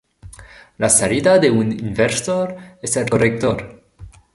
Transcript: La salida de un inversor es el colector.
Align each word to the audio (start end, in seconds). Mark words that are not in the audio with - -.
La 0.79 0.89
salida 0.89 1.37
de 1.37 1.51
un 1.51 1.71
inversor 1.71 2.55
es 2.81 2.97
el 2.97 3.07
colector. 3.07 3.83